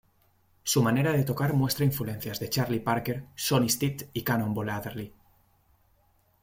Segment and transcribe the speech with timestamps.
[0.63, 5.13] Su manera de tocar muestra influencias de Charlie Parker, Sonny Stitt y Cannonball Adderley.